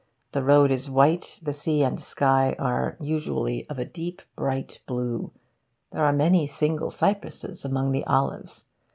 [0.31, 5.31] The road is white, the sea and sky are usually of a deep bright blue,
[5.91, 8.65] there are many single cypresses among the olives.